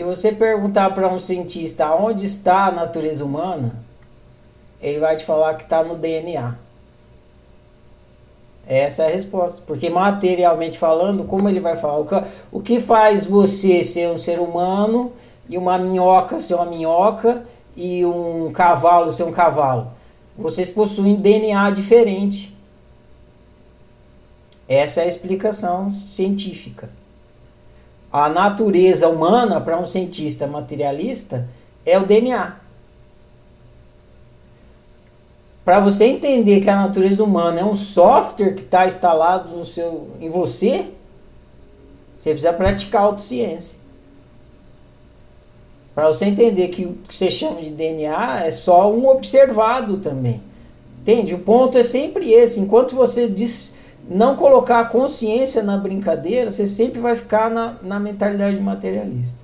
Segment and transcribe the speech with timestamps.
[0.00, 3.74] Se você perguntar para um cientista onde está a natureza humana,
[4.80, 6.54] ele vai te falar que está no DNA.
[8.66, 9.60] Essa é a resposta.
[9.66, 11.98] Porque materialmente falando, como ele vai falar?
[12.50, 15.12] O que faz você ser um ser humano
[15.46, 17.44] e uma minhoca ser uma minhoca
[17.76, 19.92] e um cavalo ser um cavalo?
[20.34, 22.56] Vocês possuem DNA diferente.
[24.66, 26.88] Essa é a explicação científica.
[28.12, 31.48] A natureza humana, para um cientista materialista,
[31.86, 32.56] é o DNA.
[35.64, 40.08] Para você entender que a natureza humana é um software que está instalado no seu,
[40.20, 40.90] em você,
[42.16, 43.78] você precisa praticar autociência.
[45.94, 50.42] Para você entender que o que você chama de DNA é só um observado também.
[51.00, 51.34] Entende?
[51.34, 52.60] O ponto é sempre esse.
[52.60, 53.76] Enquanto você diz,
[54.10, 59.38] não colocar a consciência na brincadeira, você sempre vai ficar na, na mentalidade materialista.